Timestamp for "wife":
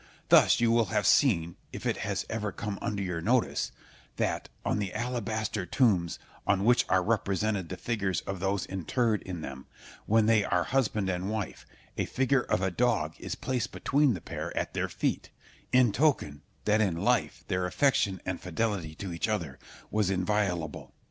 11.29-11.67